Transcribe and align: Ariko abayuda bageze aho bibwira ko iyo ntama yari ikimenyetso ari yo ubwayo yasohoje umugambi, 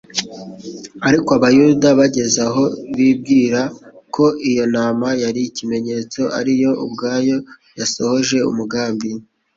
Ariko 1.07 1.29
abayuda 1.37 1.87
bageze 1.99 2.37
aho 2.49 2.63
bibwira 2.97 3.61
ko 4.15 4.25
iyo 4.49 4.63
ntama 4.73 5.07
yari 5.23 5.41
ikimenyetso 5.49 6.21
ari 6.39 6.53
yo 6.63 6.71
ubwayo 6.85 7.37
yasohoje 7.79 8.37
umugambi, 8.51 9.09